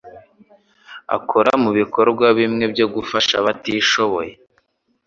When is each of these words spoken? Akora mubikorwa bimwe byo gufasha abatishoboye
Akora 1.15 1.51
mubikorwa 1.63 2.25
bimwe 2.37 2.65
byo 2.73 2.85
gufasha 2.93 3.33
abatishoboye 3.41 4.31